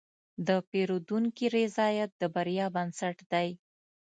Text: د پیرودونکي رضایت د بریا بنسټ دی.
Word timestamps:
د 0.47 0.49
پیرودونکي 0.69 1.45
رضایت 1.57 2.09
د 2.21 2.23
بریا 2.35 2.65
بنسټ 2.75 3.17
دی. 3.31 3.49